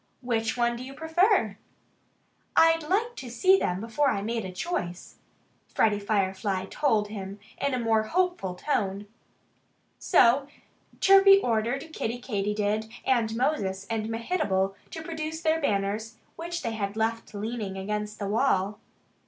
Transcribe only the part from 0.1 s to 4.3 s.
"Which one do you prefer?" "I'd have to see them before I